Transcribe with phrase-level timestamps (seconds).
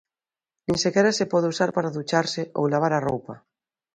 [0.65, 3.35] Nin sequera se pode usar para ducharse ou lavar a roupa.